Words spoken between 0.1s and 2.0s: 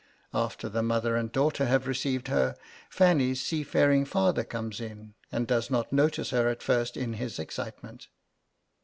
After the mother and daughter have